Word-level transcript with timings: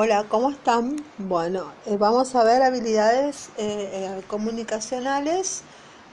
Hola, 0.00 0.26
¿cómo 0.28 0.50
están? 0.50 1.04
Bueno, 1.18 1.72
eh, 1.84 1.96
vamos 1.96 2.36
a 2.36 2.44
ver 2.44 2.62
habilidades 2.62 3.48
eh, 3.56 3.90
eh, 3.92 4.22
comunicacionales, 4.28 5.62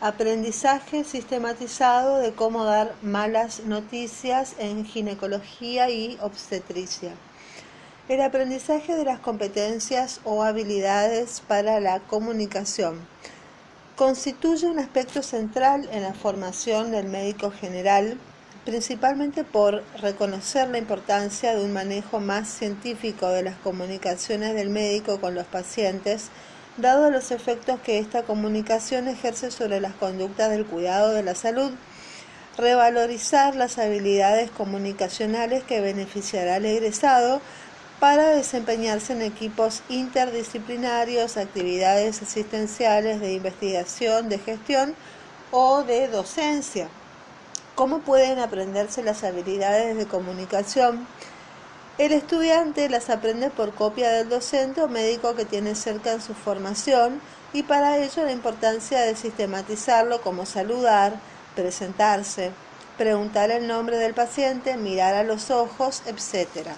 aprendizaje 0.02 1.04
sistematizado 1.04 2.18
de 2.18 2.34
cómo 2.34 2.64
dar 2.66 2.96
malas 3.04 3.60
noticias 3.66 4.56
en 4.58 4.86
ginecología 4.86 5.92
y 5.92 6.18
obstetricia. 6.20 7.12
El 8.10 8.24
aprendizaje 8.24 8.96
de 8.96 9.06
las 9.06 9.20
competencias 9.20 10.20
o 10.24 10.42
habilidades 10.42 11.44
para 11.48 11.80
la 11.80 12.00
comunicación 12.00 12.98
constituye 13.96 14.66
un 14.66 14.80
aspecto 14.80 15.22
central 15.22 15.88
en 15.92 16.02
la 16.02 16.16
formación 16.16 16.90
del 16.90 17.06
médico 17.06 17.52
general 17.52 18.18
principalmente 18.66 19.44
por 19.44 19.84
reconocer 20.02 20.68
la 20.70 20.80
importancia 20.80 21.56
de 21.56 21.64
un 21.64 21.72
manejo 21.72 22.20
más 22.20 22.50
científico 22.50 23.30
de 23.30 23.44
las 23.44 23.56
comunicaciones 23.58 24.56
del 24.56 24.72
médico 24.72 25.22
con 25.22 25.36
los 25.36 25.46
pacientes, 25.46 26.30
dado 26.78 27.12
los 27.12 27.30
efectos 27.30 27.80
que 27.80 28.00
esta 28.00 28.24
comunicación 28.24 29.08
ejerce 29.08 29.52
sobre 29.52 29.80
las 29.80 29.94
conductas 29.94 30.50
del 30.50 30.66
cuidado 30.66 31.14
de 31.14 31.22
la 31.22 31.36
salud, 31.36 31.72
revalorizar 32.58 33.56
las 33.56 33.78
habilidades 33.78 34.50
comunicacionales 34.50 35.64
que 35.64 35.80
beneficiará 35.80 36.56
al 36.56 36.66
egresado 36.66 37.42
para 38.00 38.30
desempeñarse 38.30 39.14
en 39.14 39.22
equipos 39.22 39.84
interdisciplinarios, 39.90 41.38
actividades 41.38 42.22
asistenciales 42.22 43.22
de 43.22 43.34
investigación, 43.34 44.28
de 44.28 44.40
gestión 44.40 44.96
o 45.52 45.84
de 45.84 46.08
docencia. 46.08 46.90
¿Cómo 47.76 48.00
pueden 48.00 48.40
aprenderse 48.40 49.04
las 49.04 49.26
habilidades 49.26 49.98
de 49.98 50.06
comunicación? 50.06 51.06
El 51.98 52.14
estudiante 52.14 52.88
las 52.88 53.10
aprende 53.10 53.50
por 53.50 53.74
copia 53.74 54.12
del 54.12 54.30
docente 54.30 54.82
o 54.82 54.88
médico 54.88 55.36
que 55.36 55.44
tiene 55.44 55.76
cerca 55.76 56.14
en 56.14 56.22
su 56.22 56.34
formación 56.34 57.20
y 57.52 57.64
para 57.64 57.98
ello 57.98 58.24
la 58.24 58.32
importancia 58.32 59.02
de 59.02 59.18
sistematizarlo 59.18 60.22
como 60.22 60.46
saludar, 60.46 61.20
presentarse, 61.54 62.54
preguntar 62.98 63.52
el 63.52 63.68
nombre 63.68 63.98
del 63.98 64.14
paciente, 64.14 64.78
mirar 64.78 65.14
a 65.14 65.24
los 65.24 65.52
ojos, 65.52 66.02
etc. 66.06 66.70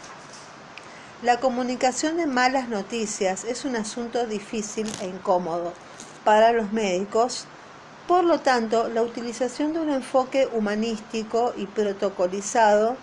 La 1.21 1.39
comunicación 1.39 2.17
de 2.17 2.25
malas 2.25 2.69
noticias 2.69 3.43
es 3.43 3.65
un 3.65 3.75
asunto 3.75 4.25
difícil 4.25 4.91
e 5.01 5.05
incómodo 5.05 5.73
para 6.23 6.53
los 6.53 6.73
médicos 6.73 7.45
por 8.07 8.23
lo 8.23 8.39
tanto, 8.39 8.87
la 8.87 9.01
utilización 9.01 9.73
de 9.73 9.81
un 9.81 9.89
enfoque 9.89 10.47
humanístico 10.53 11.53
y 11.57 11.65
protocolizado 11.65 12.95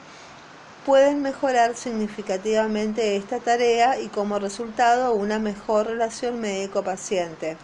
pueden 0.86 1.20
mejorar 1.20 1.76
significativamente 1.76 3.16
esta 3.16 3.38
tarea 3.38 4.00
y 4.00 4.08
como 4.08 4.38
resultado 4.38 5.14
una 5.14 5.38
mejor 5.38 5.88
relación 5.88 6.40
médico-paciente. 6.40 7.58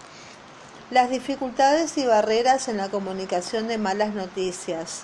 Las 0.90 1.10
dificultades 1.10 1.96
y 1.96 2.06
barreras 2.06 2.68
en 2.68 2.76
la 2.76 2.88
comunicación 2.88 3.68
de 3.68 3.78
malas 3.78 4.14
noticias. 4.14 5.02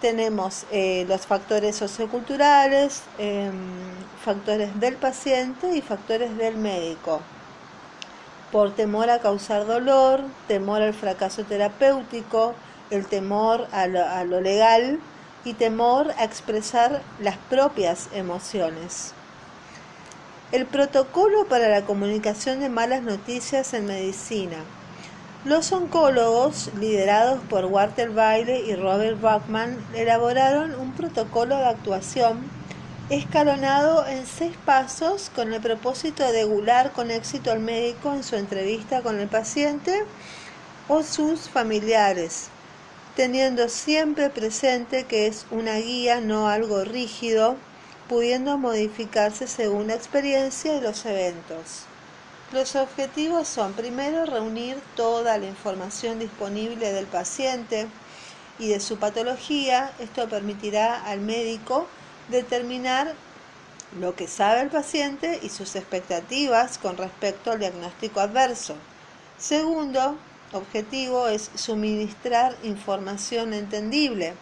Tenemos 0.00 0.66
eh, 0.70 1.06
los 1.08 1.26
factores 1.26 1.76
socioculturales, 1.76 3.02
em, 3.18 3.54
factores 4.22 4.78
del 4.78 4.96
paciente 4.96 5.74
y 5.74 5.80
factores 5.80 6.36
del 6.36 6.56
médico 6.56 7.22
por 8.56 8.74
temor 8.74 9.10
a 9.10 9.18
causar 9.18 9.66
dolor, 9.66 10.22
temor 10.48 10.80
al 10.80 10.94
fracaso 10.94 11.44
terapéutico, 11.44 12.54
el 12.88 13.04
temor 13.04 13.68
a 13.70 13.86
lo, 13.86 14.40
legal 14.40 14.98
y 15.44 15.52
temor 15.52 16.14
a 16.16 16.24
expresar 16.24 17.02
las 17.20 17.36
propias 17.36 18.08
emociones. 18.14 19.12
El 20.52 20.64
protocolo 20.64 21.44
para 21.44 21.68
la 21.68 21.82
comunicación 21.82 22.60
de 22.60 22.70
malas 22.70 23.02
noticias 23.02 23.74
en 23.74 23.84
medicina. 23.84 24.56
Los 25.44 25.70
oncólogos, 25.72 26.70
liderados 26.80 27.40
por 27.50 27.66
Walter 27.66 28.08
Bailey 28.08 28.70
y 28.70 28.74
Robert 28.74 29.20
Bachman, 29.20 29.76
elaboraron 29.92 30.74
un 30.76 30.92
protocolo 30.92 31.58
de 31.58 31.66
actuación 31.66 32.55
escalonado 33.08 34.04
en 34.04 34.26
seis 34.26 34.56
pasos 34.64 35.30
con 35.32 35.52
el 35.54 35.60
propósito 35.60 36.32
de 36.32 36.42
gular 36.42 36.90
con 36.90 37.12
éxito 37.12 37.52
al 37.52 37.60
médico 37.60 38.12
en 38.12 38.24
su 38.24 38.34
entrevista 38.34 39.00
con 39.00 39.20
el 39.20 39.28
paciente 39.28 40.04
o 40.88 41.04
sus 41.04 41.48
familiares, 41.48 42.48
teniendo 43.14 43.68
siempre 43.68 44.28
presente 44.28 45.04
que 45.04 45.28
es 45.28 45.46
una 45.52 45.76
guía, 45.76 46.20
no 46.20 46.48
algo 46.48 46.84
rígido, 46.84 47.56
pudiendo 48.08 48.58
modificarse 48.58 49.46
según 49.46 49.86
la 49.86 49.94
experiencia 49.94 50.76
y 50.76 50.80
los 50.80 51.06
eventos. 51.06 51.84
Los 52.52 52.74
objetivos 52.74 53.46
son 53.46 53.72
primero 53.72 54.26
reunir 54.26 54.78
toda 54.96 55.38
la 55.38 55.46
información 55.46 56.18
disponible 56.18 56.92
del 56.92 57.06
paciente 57.06 57.86
y 58.58 58.68
de 58.68 58.80
su 58.80 58.98
patología. 58.98 59.92
Esto 60.00 60.28
permitirá 60.28 61.04
al 61.04 61.20
médico 61.20 61.86
determinar 62.28 63.14
lo 63.98 64.14
que 64.14 64.26
sabe 64.26 64.62
el 64.62 64.68
paciente 64.68 65.38
y 65.42 65.48
sus 65.48 65.76
expectativas 65.76 66.78
con 66.78 66.96
respecto 66.96 67.52
al 67.52 67.60
diagnóstico 67.60 68.20
adverso. 68.20 68.76
Segundo 69.38 70.18
objetivo 70.52 71.28
es 71.28 71.50
suministrar 71.54 72.56
información 72.62 73.54
entendible 73.54 74.34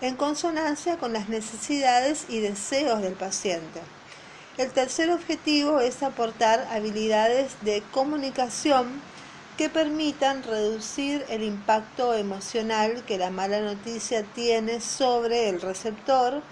en 0.00 0.16
consonancia 0.16 0.96
con 0.96 1.12
las 1.12 1.28
necesidades 1.28 2.26
y 2.28 2.40
deseos 2.40 3.02
del 3.02 3.14
paciente. 3.14 3.80
El 4.58 4.70
tercer 4.72 5.10
objetivo 5.10 5.80
es 5.80 6.02
aportar 6.02 6.66
habilidades 6.70 7.52
de 7.62 7.82
comunicación 7.92 9.00
que 9.56 9.68
permitan 9.68 10.42
reducir 10.42 11.24
el 11.28 11.42
impacto 11.42 12.14
emocional 12.14 13.04
que 13.06 13.18
la 13.18 13.30
mala 13.30 13.60
noticia 13.60 14.22
tiene 14.22 14.80
sobre 14.80 15.48
el 15.48 15.60
receptor 15.60 16.42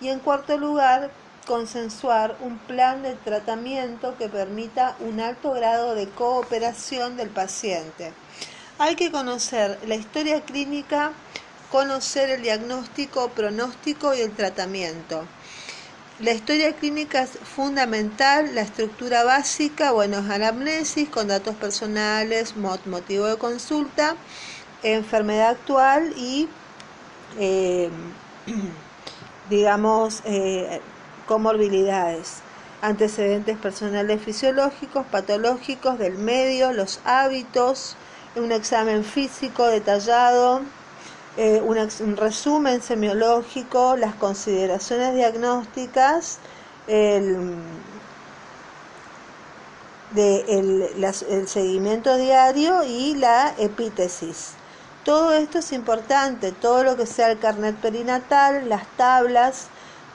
y 0.00 0.08
en 0.08 0.20
cuarto 0.20 0.56
lugar, 0.58 1.10
consensuar 1.46 2.36
un 2.40 2.58
plan 2.58 3.02
de 3.02 3.14
tratamiento 3.14 4.16
que 4.18 4.28
permita 4.28 4.96
un 5.00 5.20
alto 5.20 5.52
grado 5.52 5.94
de 5.94 6.08
cooperación 6.08 7.16
del 7.16 7.28
paciente. 7.28 8.12
Hay 8.78 8.96
que 8.96 9.10
conocer 9.10 9.78
la 9.86 9.94
historia 9.94 10.42
clínica, 10.42 11.12
conocer 11.70 12.30
el 12.30 12.42
diagnóstico, 12.42 13.28
pronóstico 13.30 14.14
y 14.14 14.20
el 14.20 14.32
tratamiento. 14.32 15.24
La 16.18 16.32
historia 16.32 16.74
clínica 16.74 17.22
es 17.22 17.38
fundamental, 17.38 18.54
la 18.54 18.62
estructura 18.62 19.22
básica, 19.22 19.92
bueno, 19.92 20.18
es 20.18 20.30
anamnesis 20.30 21.08
con 21.08 21.28
datos 21.28 21.54
personales, 21.56 22.56
motivo 22.56 23.26
de 23.26 23.36
consulta, 23.36 24.16
enfermedad 24.82 25.50
actual 25.50 26.12
y 26.16 26.48
eh, 27.38 27.90
digamos, 29.50 30.22
eh, 30.24 30.80
comorbilidades, 31.26 32.40
antecedentes 32.82 33.56
personales 33.58 34.22
fisiológicos, 34.22 35.06
patológicos 35.06 35.98
del 35.98 36.18
medio, 36.18 36.72
los 36.72 37.00
hábitos, 37.04 37.96
un 38.36 38.52
examen 38.52 39.04
físico 39.04 39.66
detallado, 39.66 40.60
eh, 41.36 41.60
un, 41.60 42.16
resumen 42.16 42.82
semiológico, 42.82 43.96
las 43.96 44.14
consideraciones 44.14 45.14
diagnósticas, 45.14 46.38
el, 46.86 47.56
el 50.16 51.48
seguimiento 51.48 52.16
diario 52.16 52.82
y 52.84 53.14
la 53.14 53.54
epítesis. 53.58 54.55
Todo 55.06 55.32
esto 55.34 55.60
es 55.60 55.70
importante, 55.70 56.50
todo 56.50 56.82
lo 56.82 56.96
que 56.96 57.06
sea 57.06 57.30
el 57.30 57.38
carnet 57.38 57.76
perinatal, 57.76 58.68
las 58.68 58.88
tablas, 58.96 59.68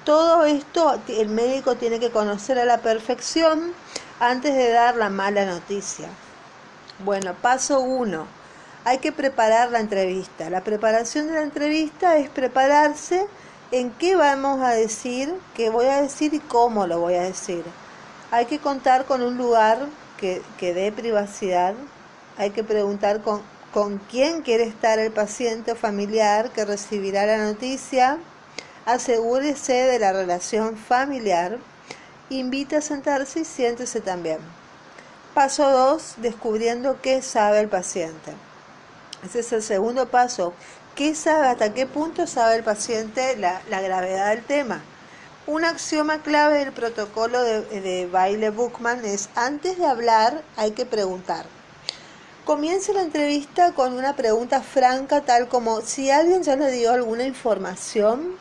todo 0.03 0.44
esto 0.44 1.00
el 1.07 1.29
médico 1.29 1.75
tiene 1.75 1.97
que 1.97 2.12
conocer 2.12 2.59
a 2.59 2.66
la 2.66 2.79
perfección 2.79 3.72
antes 4.20 4.53
de 4.53 4.70
dar 4.70 4.97
la 4.97 5.09
mala 5.09 5.46
noticia. 5.46 6.09
Bueno, 7.05 7.34
paso 7.41 7.79
uno. 7.79 8.28
Hay 8.84 8.97
que 8.97 9.14
preparar 9.14 9.72
la 9.72 9.79
entrevista. 9.79 10.49
La 10.49 10.59
preparación 10.59 11.28
de 11.28 11.35
la 11.35 11.44
entrevista 11.44 12.17
es 12.17 12.29
prepararse 12.29 13.28
en 13.72 13.91
qué 13.91 14.17
vamos 14.17 14.59
a 14.59 14.72
decir, 14.72 15.34
qué 15.55 15.70
voy 15.70 15.85
a 15.85 16.02
decir 16.02 16.34
y 16.34 16.40
cómo 16.40 16.85
lo 16.85 16.99
voy 16.99 17.14
a 17.14 17.22
decir. 17.22 17.64
Hay 18.29 18.46
que 18.46 18.59
contar 18.59 19.05
con 19.05 19.22
un 19.22 19.37
lugar 19.37 19.87
que, 20.17 20.41
que 20.58 20.73
dé 20.73 20.91
privacidad. 20.91 21.76
Hay 22.37 22.49
que 22.49 22.66
preguntar 22.66 23.22
con 23.22 23.41
con 23.73 24.00
quién 24.00 24.41
quiere 24.41 24.64
estar 24.64 25.00
el 25.00 25.12
paciente 25.12 25.72
o 25.72 25.76
familiar 25.76 26.52
que 26.52 26.66
recibirá 26.66 27.26
la 27.26 27.38
noticia, 27.38 28.18
asegúrese 28.85 29.73
de 29.73 30.00
la 30.00 30.12
relación 30.12 30.76
familiar, 30.76 31.58
invite 32.29 32.78
a 32.78 32.82
sentarse 32.82 33.41
y 33.41 33.46
siéntese 33.46 34.02
también. 34.02 34.40
Paso 35.34 35.70
2, 35.70 36.16
descubriendo 36.18 37.00
qué 37.02 37.22
sabe 37.22 37.62
el 37.62 37.70
paciente. 37.70 38.34
Ese 39.23 39.40
es 39.40 39.53
el 39.53 39.64
segundo 39.64 40.09
paso. 40.09 40.53
¿Qué 40.96 41.16
sabe, 41.16 41.47
hasta 41.47 41.73
qué 41.73 41.85
punto 41.85 42.28
sabe 42.28 42.56
el 42.56 42.64
paciente 42.64 43.38
la, 43.38 43.62
gravedad 43.70 44.32
del 44.32 44.44
tema? 44.44 44.82
Un 45.47 45.64
axioma 45.64 46.22
clave 46.22 46.59
del 46.59 46.73
protocolo 46.73 47.41
de, 47.44 47.62
de 47.62 48.08
baile 48.08 48.50
Bookman 48.50 49.06
es 49.06 49.29
antes 49.35 49.78
de 49.78 49.85
hablar 49.85 50.44
hay 50.58 50.72
que 50.72 50.85
preguntar. 50.85 51.46
Comience 52.51 52.91
la 52.91 53.03
entrevista 53.03 53.71
con 53.71 53.93
una 53.93 54.17
pregunta 54.17 54.59
franca 54.61 55.21
tal 55.21 55.47
como 55.47 55.79
si 55.79 56.11
alguien 56.11 56.43
ya 56.43 56.57
le 56.57 56.69
dio 56.69 56.91
alguna 56.91 57.23
información. 57.23 58.35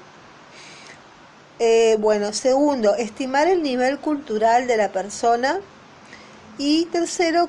Eh, 1.60 1.96
bueno, 2.00 2.32
segundo, 2.32 2.96
estimar 2.96 3.46
el 3.46 3.62
nivel 3.62 4.00
cultural 4.00 4.66
de 4.66 4.76
la 4.76 4.90
persona. 4.90 5.60
Y 6.58 6.86
tercero, 6.86 7.48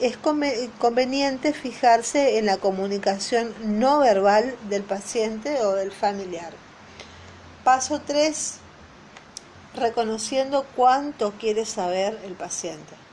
es 0.00 0.16
conveniente 0.80 1.52
fijarse 1.52 2.38
en 2.38 2.46
la 2.46 2.56
comunicación 2.56 3.54
no 3.62 4.00
verbal 4.00 4.56
del 4.68 4.82
paciente 4.82 5.60
o 5.60 5.74
del 5.74 5.92
familiar. 5.92 6.54
Paso 7.62 8.00
3, 8.04 8.54
reconociendo 9.76 10.66
cuánto 10.74 11.34
quiere 11.38 11.64
saber 11.64 12.18
el 12.24 12.32
paciente. 12.32 13.03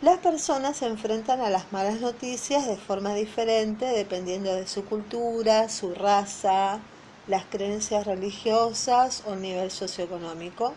Las 0.00 0.18
personas 0.18 0.76
se 0.76 0.86
enfrentan 0.86 1.40
a 1.40 1.50
las 1.50 1.72
malas 1.72 2.00
noticias 2.00 2.68
de 2.68 2.76
forma 2.76 3.14
diferente 3.14 3.84
dependiendo 3.84 4.54
de 4.54 4.68
su 4.68 4.84
cultura, 4.84 5.68
su 5.68 5.92
raza, 5.92 6.78
las 7.26 7.44
creencias 7.46 8.06
religiosas 8.06 9.24
o 9.26 9.34
nivel 9.34 9.72
socioeconómico. 9.72 10.72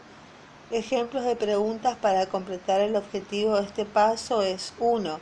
Ejemplos 0.71 1.23
de 1.23 1.35
preguntas 1.35 1.95
para 1.97 2.25
completar 2.25 2.81
el 2.81 2.95
objetivo 2.95 3.57
de 3.57 3.67
este 3.67 3.85
paso 3.85 4.41
es 4.41 4.73
1. 4.79 5.19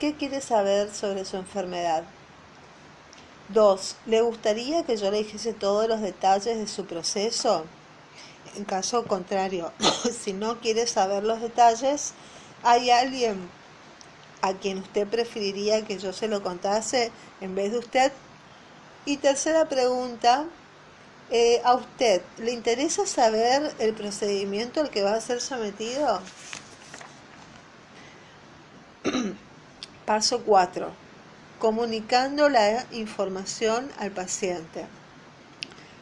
¿Qué 0.00 0.16
quiere 0.16 0.40
saber 0.40 0.92
sobre 0.92 1.24
su 1.24 1.36
enfermedad? 1.36 2.02
2. 3.50 3.96
¿Le 4.06 4.20
gustaría 4.20 4.82
que 4.82 4.96
yo 4.96 5.12
le 5.12 5.18
dijese 5.18 5.52
todos 5.52 5.86
los 5.86 6.00
detalles 6.00 6.58
de 6.58 6.66
su 6.66 6.86
proceso? 6.86 7.66
En 8.56 8.64
caso 8.64 9.04
contrario, 9.04 9.70
si 10.24 10.32
no 10.32 10.58
quiere 10.58 10.88
saber 10.88 11.22
los 11.22 11.40
detalles, 11.40 12.14
¿Hay 12.62 12.90
alguien 12.90 13.48
a 14.42 14.52
quien 14.54 14.78
usted 14.78 15.06
preferiría 15.06 15.84
que 15.84 15.98
yo 15.98 16.12
se 16.12 16.28
lo 16.28 16.42
contase 16.42 17.12
en 17.40 17.54
vez 17.54 17.72
de 17.72 17.78
usted? 17.78 18.12
Y 19.04 19.16
tercera 19.18 19.68
pregunta, 19.68 20.44
eh, 21.30 21.60
¿a 21.64 21.74
usted 21.74 22.22
le 22.38 22.52
interesa 22.52 23.06
saber 23.06 23.72
el 23.78 23.94
procedimiento 23.94 24.80
al 24.80 24.90
que 24.90 25.02
va 25.02 25.14
a 25.14 25.20
ser 25.20 25.40
sometido? 25.40 26.20
Paso 30.06 30.42
4. 30.44 30.90
Comunicando 31.58 32.48
la 32.48 32.86
información 32.92 33.90
al 33.98 34.10
paciente. 34.10 34.86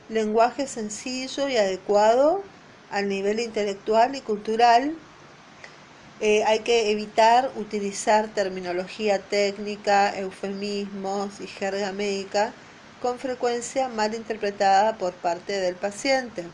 Lenguaje 0.08 0.66
sencillo 0.66 1.48
y 1.48 1.56
adecuado 1.56 2.42
al 2.90 3.08
nivel 3.08 3.40
intelectual 3.40 4.14
y 4.14 4.20
cultural 4.20 4.94
eh, 6.20 6.44
hay 6.44 6.60
que 6.60 6.90
evitar 6.90 7.50
utilizar 7.56 8.28
terminología 8.28 9.18
técnica, 9.18 10.16
eufemismos 10.18 11.40
y 11.40 11.46
jerga 11.46 11.92
médica 11.92 12.52
con 13.02 13.18
frecuencia 13.18 13.88
mal 13.88 14.14
interpretada 14.14 14.96
por 14.96 15.12
parte 15.12 15.52
del 15.60 15.74
paciente. 15.74 16.44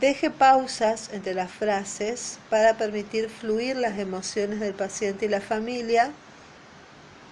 Deje 0.00 0.30
pausas 0.30 1.10
entre 1.12 1.34
las 1.34 1.50
frases 1.50 2.38
para 2.50 2.74
permitir 2.74 3.28
fluir 3.28 3.76
las 3.76 3.98
emociones 3.98 4.60
del 4.60 4.74
paciente 4.74 5.26
y 5.26 5.28
la 5.28 5.40
familia 5.40 6.12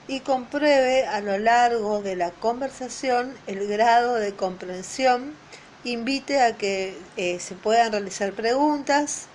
y 0.08 0.20
compruebe 0.20 1.06
a 1.06 1.20
lo 1.20 1.38
largo 1.38 2.02
de 2.02 2.16
la 2.16 2.32
conversación 2.32 3.34
el 3.46 3.68
grado 3.68 4.14
de 4.16 4.34
comprensión. 4.34 5.32
Invite 5.84 6.40
a 6.40 6.56
que 6.56 6.98
eh, 7.16 7.38
se 7.38 7.54
puedan 7.54 7.92
realizar 7.92 8.32
preguntas 8.32 9.29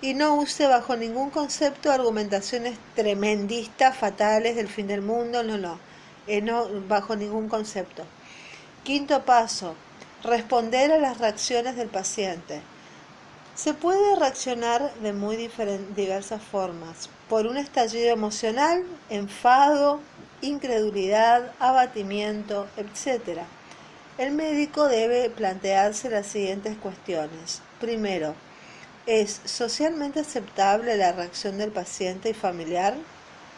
y 0.00 0.14
no 0.14 0.36
use 0.36 0.66
bajo 0.66 0.96
ningún 0.96 1.30
concepto 1.30 1.90
argumentaciones 1.90 2.78
tremendistas, 2.94 3.96
fatales 3.96 4.56
del 4.56 4.68
fin 4.68 4.86
del 4.86 5.02
mundo, 5.02 5.42
no, 5.42 5.56
no, 5.56 5.78
eh, 6.26 6.42
no 6.42 6.68
bajo 6.86 7.16
ningún 7.16 7.48
concepto. 7.48 8.04
Quinto 8.84 9.24
paso, 9.24 9.74
responder 10.22 10.92
a 10.92 10.98
las 10.98 11.18
reacciones 11.18 11.76
del 11.76 11.88
paciente. 11.88 12.60
Se 13.54 13.72
puede 13.72 14.16
reaccionar 14.16 14.92
de 14.96 15.14
muy 15.14 15.36
diversas 15.96 16.42
formas, 16.42 17.08
por 17.28 17.46
un 17.46 17.56
estallido 17.56 18.10
emocional, 18.10 18.84
enfado, 19.08 20.00
incredulidad, 20.42 21.52
abatimiento, 21.58 22.68
etc. 22.76 23.40
El 24.18 24.32
médico 24.32 24.88
debe 24.88 25.30
plantearse 25.30 26.10
las 26.10 26.26
siguientes 26.26 26.76
cuestiones. 26.76 27.62
Primero, 27.80 28.34
¿Es 29.06 29.40
socialmente 29.44 30.18
aceptable 30.18 30.96
la 30.96 31.12
reacción 31.12 31.58
del 31.58 31.70
paciente 31.70 32.30
y 32.30 32.34
familiar? 32.34 32.94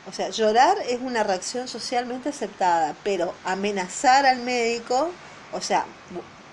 O 0.07 0.13
sea, 0.13 0.29
llorar 0.29 0.77
es 0.87 1.01
una 1.01 1.23
reacción 1.23 1.69
socialmente 1.69 2.29
aceptada, 2.29 2.95
pero 3.03 3.33
amenazar 3.45 4.27
al 4.27 4.41
médico, 4.41 5.11
o 5.53 5.61
sea, 5.63 5.87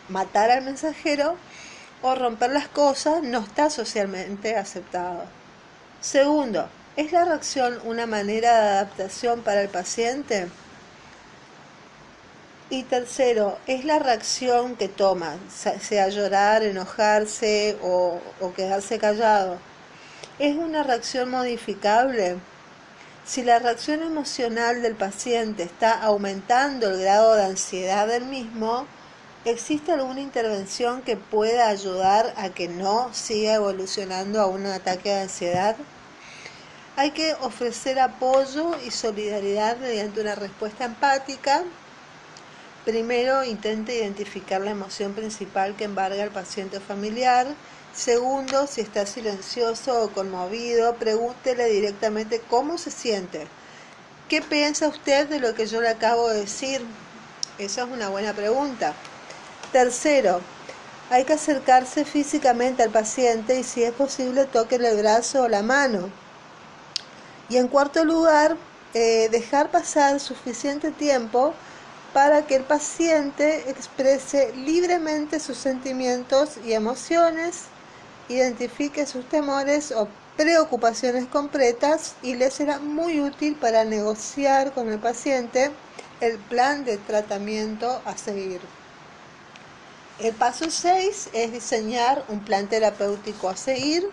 matar 0.07 0.49
al 0.49 0.63
mensajero 0.63 1.35
o 2.01 2.15
romper 2.15 2.51
las 2.51 2.69
cosas 2.69 3.21
no 3.21 3.39
está 3.39 3.69
socialmente 3.69 4.55
aceptado. 4.55 5.25
Segundo, 5.99 6.69
¿es 6.95 7.11
la 7.11 7.25
reacción 7.25 7.79
una 7.83 8.05
manera 8.05 8.53
de 8.61 8.69
adaptación 8.69 9.41
para 9.41 9.61
el 9.61 9.69
paciente? 9.69 10.47
Y 12.67 12.81
tercero, 12.81 13.59
es 13.67 13.85
la 13.85 13.99
reacción 13.99 14.75
que 14.75 14.87
toma, 14.87 15.37
sea 15.49 16.09
llorar, 16.09 16.63
enojarse 16.63 17.77
o, 17.83 18.19
quedarse 18.55 18.97
callado. 18.97 19.59
¿Es 20.39 20.55
una 20.55 20.81
reacción 20.81 21.29
modificable? 21.29 22.37
Si 23.23 23.43
la 23.43 23.59
reacción 23.59 24.01
emocional 24.01 24.81
del 24.81 24.95
paciente 24.95 25.61
está 25.61 26.01
aumentando 26.01 26.89
el 26.89 27.01
grado 27.01 27.35
de 27.35 27.43
ansiedad 27.43 28.07
del 28.07 28.25
mismo, 28.25 28.87
¿existe 29.45 29.91
alguna 29.91 30.21
intervención 30.21 31.03
que 31.03 31.17
pueda 31.17 31.67
ayudar 31.67 32.33
a 32.35 32.49
que 32.49 32.67
no 32.67 33.13
siga 33.13 33.53
evolucionando 33.53 34.41
a 34.41 34.47
un 34.47 34.65
ataque 34.65 35.09
de 35.09 35.21
ansiedad? 35.21 35.75
Hay 36.95 37.11
que 37.11 37.35
ofrecer 37.41 37.99
apoyo 37.99 38.71
y 38.83 38.89
solidaridad 38.89 39.77
mediante 39.77 40.21
una 40.21 40.33
respuesta 40.33 40.85
empática 40.85 41.63
Primero, 42.85 43.43
intente 43.43 43.95
identificar 43.95 44.61
la 44.61 44.69
emoción 44.69 45.13
principal 45.13 45.75
que 45.75 45.85
embarga 45.85 46.21
al 46.21 46.29
paciente 46.29 46.79
familiar. 46.79 47.47
Segundo, 47.95 48.67
si 48.67 48.81
está 48.81 49.07
silencioso 49.07 50.03
o 50.03 50.09
conmovido, 50.11 50.93
pregúntele 50.93 51.65
directamente 51.65 52.41
cómo 52.47 52.77
se 52.77 52.91
siente. 52.91 53.47
¿Qué 54.29 54.43
piensa 54.43 54.87
usted 54.87 55.27
de 55.27 55.39
lo 55.39 55.55
que 55.55 55.65
yo 55.65 55.81
le 55.81 55.89
acabo 55.89 56.29
de 56.29 56.41
decir? 56.41 56.85
Esa 57.57 57.85
es 57.85 57.89
una 57.89 58.09
buena 58.09 58.33
pregunta. 58.33 58.93
Tercero, 59.71 60.41
hay 61.09 61.23
que 61.23 61.33
acercarse 61.33 62.05
físicamente 62.05 62.83
al 62.83 62.91
paciente 62.91 63.59
y 63.59 63.63
si 63.63 63.81
es 63.81 63.93
posible 63.93 64.45
toquenle 64.45 64.89
el 64.89 64.97
brazo 64.97 65.41
o 65.43 65.47
la 65.47 65.63
mano. 65.63 66.11
Y 67.49 67.57
en 67.57 67.67
cuarto 67.67 68.05
lugar, 68.05 68.57
eh, 68.93 69.27
dejar 69.31 69.71
pasar 69.71 70.19
suficiente 70.19 70.91
tiempo 70.91 71.55
para 72.15 72.47
que 72.47 72.55
el 72.55 72.63
paciente 72.63 73.69
exprese 73.69 74.53
libremente 74.55 75.37
sus 75.37 75.57
sentimientos 75.57 76.51
y 76.65 76.71
emociones, 76.71 77.63
identifique 78.29 79.05
sus 79.05 79.27
temores 79.27 79.91
o 79.91 80.07
preocupaciones 80.37 81.25
concretas 81.25 82.15
y 82.21 82.35
le 82.35 82.51
será 82.51 82.79
muy 82.79 83.19
útil 83.19 83.57
para 83.57 83.83
negociar 83.83 84.71
con 84.71 84.87
el 84.87 84.97
paciente 84.97 85.71
el 86.21 86.37
plan 86.37 86.85
de 86.85 86.95
tratamiento 86.99 88.01
a 88.05 88.15
seguir. 88.15 88.61
El 90.17 90.33
paso 90.35 90.71
6 90.71 91.31
es 91.33 91.51
diseñar 91.51 92.23
un 92.29 92.39
plan 92.39 92.69
terapéutico 92.69 93.49
a 93.49 93.57
seguir. 93.57 94.07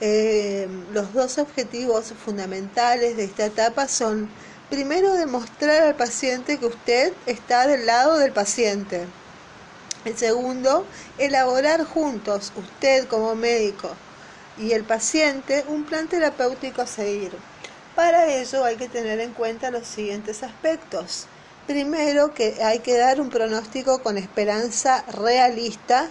Eh, 0.00 0.66
los 0.94 1.12
dos 1.12 1.36
objetivos 1.36 2.10
fundamentales 2.24 3.18
de 3.18 3.24
esta 3.24 3.44
etapa 3.44 3.86
son 3.86 4.30
Primero, 4.70 5.14
demostrar 5.14 5.82
al 5.82 5.94
paciente 5.94 6.58
que 6.58 6.66
usted 6.66 7.14
está 7.24 7.66
del 7.66 7.86
lado 7.86 8.18
del 8.18 8.32
paciente. 8.32 9.06
El 10.04 10.14
segundo, 10.16 10.84
elaborar 11.16 11.84
juntos, 11.84 12.52
usted 12.54 13.08
como 13.08 13.34
médico 13.34 13.90
y 14.58 14.72
el 14.72 14.84
paciente, 14.84 15.64
un 15.68 15.84
plan 15.84 16.06
terapéutico 16.06 16.82
a 16.82 16.86
seguir. 16.86 17.32
Para 17.94 18.26
ello 18.26 18.62
hay 18.62 18.76
que 18.76 18.90
tener 18.90 19.20
en 19.20 19.32
cuenta 19.32 19.70
los 19.70 19.86
siguientes 19.86 20.42
aspectos. 20.42 21.26
Primero, 21.66 22.34
que 22.34 22.62
hay 22.62 22.80
que 22.80 22.98
dar 22.98 23.22
un 23.22 23.30
pronóstico 23.30 24.02
con 24.02 24.18
esperanza 24.18 25.02
realista. 25.14 26.08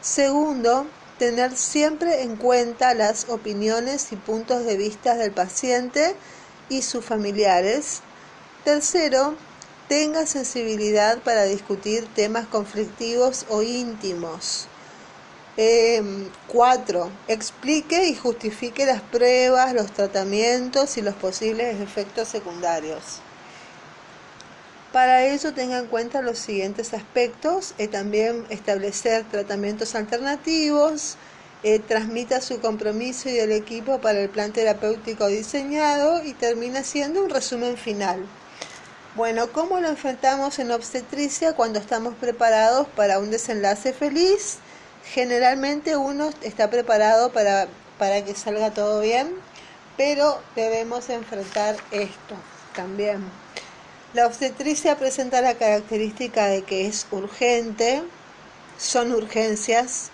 Segundo, 0.00 0.86
tener 1.18 1.54
siempre 1.54 2.22
en 2.22 2.36
cuenta 2.36 2.94
las 2.94 3.28
opiniones 3.28 4.10
y 4.10 4.16
puntos 4.16 4.64
de 4.64 4.78
vista 4.78 5.16
del 5.16 5.32
paciente 5.32 6.16
y 6.70 6.80
sus 6.80 7.04
familiares. 7.04 8.00
Tercero, 8.64 9.34
tenga 9.88 10.24
sensibilidad 10.24 11.18
para 11.18 11.44
discutir 11.44 12.08
temas 12.14 12.46
conflictivos 12.46 13.44
o 13.50 13.60
íntimos. 13.62 14.68
Em, 15.56 16.30
cuatro, 16.46 17.10
explique 17.28 18.06
y 18.06 18.14
justifique 18.14 18.86
las 18.86 19.02
pruebas, 19.02 19.74
los 19.74 19.92
tratamientos 19.92 20.96
y 20.96 21.02
los 21.02 21.14
posibles 21.14 21.80
efectos 21.80 22.28
secundarios. 22.28 23.20
Para 24.92 25.24
ello 25.26 25.52
tenga 25.52 25.78
en 25.78 25.86
cuenta 25.86 26.22
los 26.22 26.38
siguientes 26.38 26.94
aspectos, 26.94 27.74
eh, 27.78 27.88
también 27.88 28.44
establecer 28.48 29.24
tratamientos 29.24 29.94
alternativos, 29.94 31.16
eh, 31.62 31.78
transmita 31.78 32.40
su 32.40 32.60
compromiso 32.60 33.28
y 33.28 33.32
del 33.32 33.52
equipo 33.52 34.00
para 34.00 34.20
el 34.20 34.30
plan 34.30 34.52
terapéutico 34.52 35.26
diseñado 35.26 36.24
y 36.24 36.32
termina 36.32 36.82
siendo 36.82 37.22
un 37.22 37.30
resumen 37.30 37.76
final. 37.76 38.26
Bueno, 39.14 39.52
¿cómo 39.52 39.80
lo 39.80 39.88
enfrentamos 39.88 40.58
en 40.58 40.70
obstetricia 40.70 41.54
cuando 41.54 41.78
estamos 41.78 42.14
preparados 42.14 42.86
para 42.88 43.18
un 43.18 43.30
desenlace 43.30 43.92
feliz? 43.92 44.58
Generalmente 45.04 45.96
uno 45.96 46.30
está 46.42 46.70
preparado 46.70 47.32
para, 47.32 47.66
para 47.98 48.24
que 48.24 48.34
salga 48.34 48.70
todo 48.70 49.00
bien, 49.00 49.34
pero 49.96 50.40
debemos 50.56 51.10
enfrentar 51.10 51.76
esto 51.90 52.36
también. 52.74 53.22
La 54.14 54.26
obstetricia 54.26 54.96
presenta 54.96 55.42
la 55.42 55.54
característica 55.54 56.46
de 56.46 56.62
que 56.62 56.86
es 56.86 57.06
urgente, 57.10 58.02
son 58.78 59.12
urgencias, 59.12 60.10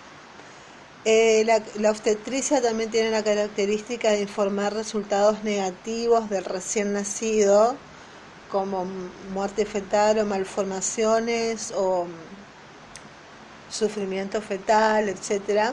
eh, 1.09 1.45
la, 1.45 1.89
obstetricia 1.89 2.61
también 2.61 2.91
tiene 2.91 3.11
la 3.11 3.23
característica 3.23 4.11
de 4.11 4.19
informar 4.19 4.73
resultados 4.73 5.41
negativos 5.41 6.29
del 6.29 6.43
recién 6.43 6.91
nacido, 6.91 7.77
como 8.51 8.85
muerte 9.31 9.65
fetal 9.65 10.19
o 10.19 10.25
malformaciones 10.25 11.71
o 11.77 12.07
sufrimiento 13.69 14.41
fetal, 14.41 15.07
etc. 15.07 15.71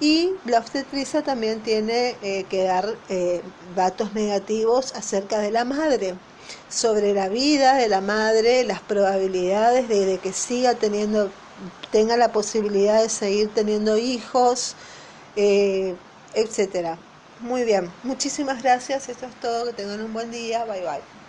Y 0.00 0.30
la 0.46 0.60
obstetricia 0.60 1.20
también 1.20 1.60
tiene 1.60 2.16
eh, 2.22 2.44
que 2.48 2.64
dar 2.64 2.96
eh, 3.10 3.42
datos 3.76 4.14
negativos 4.14 4.94
acerca 4.94 5.38
de 5.40 5.50
la 5.50 5.66
madre, 5.66 6.14
sobre 6.70 7.12
la 7.12 7.28
vida 7.28 7.74
de 7.74 7.88
la 7.88 8.00
madre, 8.00 8.64
las 8.64 8.80
probabilidades 8.80 9.86
de 9.90 10.18
que 10.22 10.32
siga 10.32 10.76
teniendo 10.76 11.30
tenga 11.90 12.16
la 12.16 12.32
posibilidad 12.32 13.02
de 13.02 13.08
seguir 13.08 13.54
teniendo 13.54 13.98
hijos, 13.98 14.76
eh, 15.36 16.00
etcétera. 16.34 17.04
Muy 17.38 17.64
bien, 17.64 17.98
muchísimas 18.02 18.62
gracias, 18.62 19.08
esto 19.08 19.26
es 19.26 19.38
todo, 19.38 19.66
que 19.66 19.72
tengan 19.74 20.02
un 20.02 20.12
buen 20.12 20.30
día, 20.30 20.64
bye 20.66 20.82
bye. 20.82 21.21